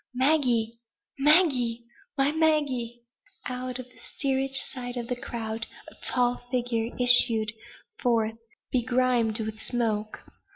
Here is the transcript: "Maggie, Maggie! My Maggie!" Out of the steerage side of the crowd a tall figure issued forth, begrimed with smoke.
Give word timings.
"Maggie, 0.15 0.79
Maggie! 1.19 1.83
My 2.17 2.31
Maggie!" 2.31 3.03
Out 3.45 3.77
of 3.77 3.85
the 3.85 3.99
steerage 3.99 4.55
side 4.73 4.97
of 4.97 5.05
the 5.07 5.15
crowd 5.15 5.67
a 5.89 5.93
tall 6.03 6.37
figure 6.49 6.89
issued 6.99 7.51
forth, 7.99 8.39
begrimed 8.73 9.39
with 9.41 9.61
smoke. 9.61 10.21